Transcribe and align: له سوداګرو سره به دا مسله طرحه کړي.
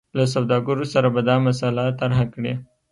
له 0.17 0.23
سوداګرو 0.35 0.85
سره 0.93 1.07
به 1.13 1.21
دا 1.29 1.35
مسله 1.47 1.83
طرحه 1.99 2.25
کړي. 2.33 2.53